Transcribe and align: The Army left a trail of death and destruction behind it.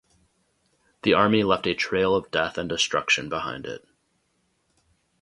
The 1.03 1.13
Army 1.13 1.43
left 1.43 1.67
a 1.67 1.75
trail 1.75 2.15
of 2.15 2.31
death 2.31 2.57
and 2.57 2.67
destruction 2.67 3.29
behind 3.29 3.67
it. 3.67 3.85